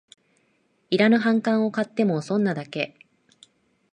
[0.89, 2.97] いらぬ反感を買っても損なだけ